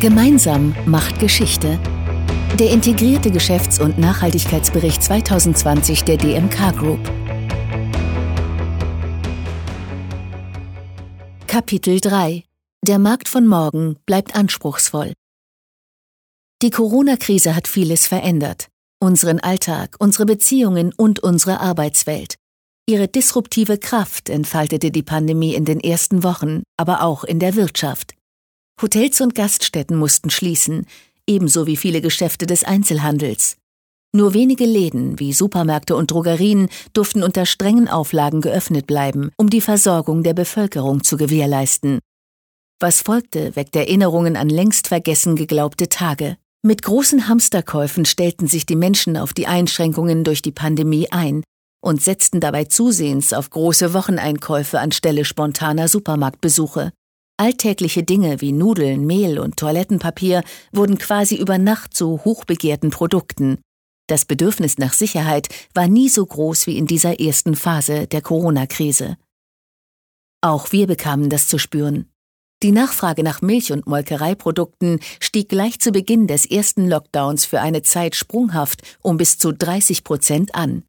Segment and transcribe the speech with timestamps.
[0.00, 1.78] Gemeinsam macht Geschichte.
[2.58, 7.00] Der integrierte Geschäfts- und Nachhaltigkeitsbericht 2020 der DMK Group.
[11.46, 12.44] Kapitel 3
[12.82, 15.12] Der Markt von morgen bleibt anspruchsvoll.
[16.62, 18.68] Die Corona-Krise hat vieles verändert.
[19.00, 22.36] Unseren Alltag, unsere Beziehungen und unsere Arbeitswelt.
[22.88, 28.14] Ihre disruptive Kraft entfaltete die Pandemie in den ersten Wochen, aber auch in der Wirtschaft.
[28.82, 30.86] Hotels und Gaststätten mussten schließen,
[31.26, 33.56] ebenso wie viele Geschäfte des Einzelhandels.
[34.12, 39.60] Nur wenige Läden wie Supermärkte und Drogerien durften unter strengen Auflagen geöffnet bleiben, um die
[39.60, 42.00] Versorgung der Bevölkerung zu gewährleisten.
[42.80, 46.38] Was folgte, weckt Erinnerungen an längst vergessen geglaubte Tage.
[46.62, 51.44] Mit großen Hamsterkäufen stellten sich die Menschen auf die Einschränkungen durch die Pandemie ein
[51.82, 56.92] und setzten dabei zusehends auf große Wocheneinkäufe anstelle spontaner Supermarktbesuche.
[57.40, 63.62] Alltägliche Dinge wie Nudeln, Mehl und Toilettenpapier wurden quasi über Nacht zu hochbegehrten Produkten.
[64.08, 69.16] Das Bedürfnis nach Sicherheit war nie so groß wie in dieser ersten Phase der Corona-Krise.
[70.42, 72.10] Auch wir bekamen das zu spüren.
[72.62, 77.80] Die Nachfrage nach Milch- und Molkereiprodukten stieg gleich zu Beginn des ersten Lockdowns für eine
[77.80, 80.82] Zeit sprunghaft um bis zu 30 Prozent an.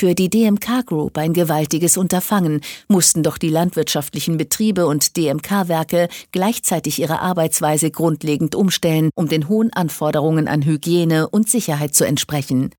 [0.00, 7.00] Für die DMK Group ein gewaltiges Unterfangen, mussten doch die landwirtschaftlichen Betriebe und DMK-Werke gleichzeitig
[7.00, 12.70] ihre Arbeitsweise grundlegend umstellen, um den hohen Anforderungen an Hygiene und Sicherheit zu entsprechen.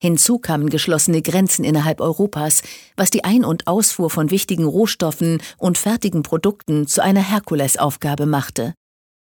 [0.00, 2.62] Hinzu kamen geschlossene Grenzen innerhalb Europas,
[2.96, 8.72] was die Ein- und Ausfuhr von wichtigen Rohstoffen und fertigen Produkten zu einer Herkulesaufgabe machte.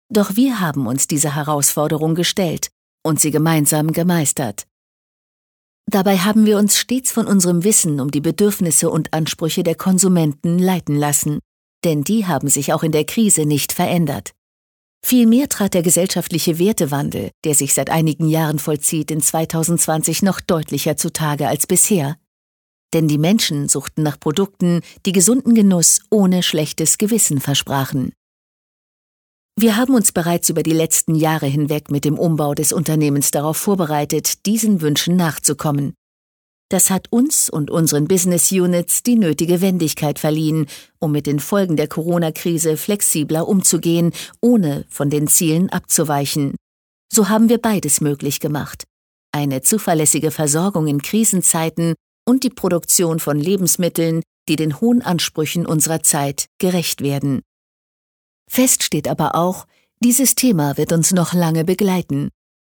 [0.08, 2.70] Doch wir haben uns dieser Herausforderung gestellt
[3.02, 4.64] und sie gemeinsam gemeistert.
[5.90, 10.58] Dabei haben wir uns stets von unserem Wissen um die Bedürfnisse und Ansprüche der Konsumenten
[10.58, 11.40] leiten lassen,
[11.84, 14.32] denn die haben sich auch in der Krise nicht verändert.
[15.04, 20.96] Vielmehr trat der gesellschaftliche Wertewandel, der sich seit einigen Jahren vollzieht, in 2020 noch deutlicher
[20.96, 22.16] zutage als bisher.
[22.94, 28.12] Denn die Menschen suchten nach Produkten, die gesunden Genuss ohne schlechtes Gewissen versprachen.
[29.56, 33.56] Wir haben uns bereits über die letzten Jahre hinweg mit dem Umbau des Unternehmens darauf
[33.56, 35.94] vorbereitet, diesen Wünschen nachzukommen.
[36.70, 40.66] Das hat uns und unseren Business Units die nötige Wendigkeit verliehen,
[40.98, 46.56] um mit den Folgen der Corona-Krise flexibler umzugehen, ohne von den Zielen abzuweichen.
[47.12, 48.82] So haben wir beides möglich gemacht.
[49.30, 51.94] Eine zuverlässige Versorgung in Krisenzeiten
[52.26, 57.42] und die Produktion von Lebensmitteln, die den hohen Ansprüchen unserer Zeit gerecht werden.
[58.48, 59.66] Fest steht aber auch,
[60.00, 62.30] dieses Thema wird uns noch lange begleiten.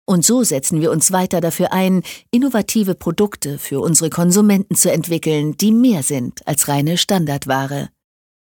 [0.07, 5.57] Und so setzen wir uns weiter dafür ein, innovative Produkte für unsere Konsumenten zu entwickeln,
[5.57, 7.89] die mehr sind als reine Standardware.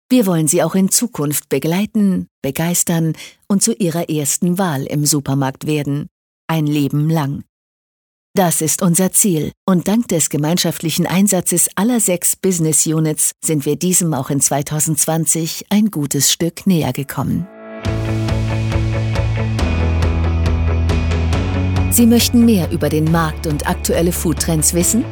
[0.10, 3.14] Wir wollen sie auch in Zukunft begleiten, begeistern
[3.48, 6.08] und zu ihrer ersten Wahl im Supermarkt werden.
[6.48, 7.46] Ein Leben lang.
[8.36, 13.76] Das ist unser Ziel und dank des gemeinschaftlichen Einsatzes aller sechs Business Units sind wir
[13.76, 17.48] diesem auch in 2020 ein gutes Stück näher gekommen.
[21.92, 25.06] Sie möchten mehr über den Markt und aktuelle Foodtrends wissen?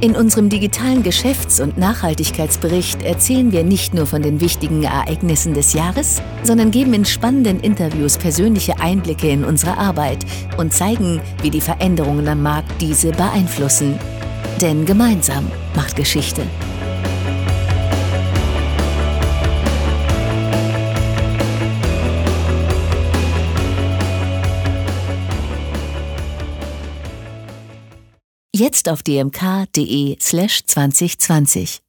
[0.00, 5.72] In unserem digitalen Geschäfts- und Nachhaltigkeitsbericht erzählen wir nicht nur von den wichtigen Ereignissen des
[5.72, 10.26] Jahres, sondern geben in spannenden Interviews persönliche Einblicke in unsere Arbeit
[10.58, 13.98] und zeigen, wie die Veränderungen am Markt diese beeinflussen.
[14.60, 16.42] Denn gemeinsam macht Geschichte.
[28.56, 31.84] Jetzt auf dmk.de slash 2020.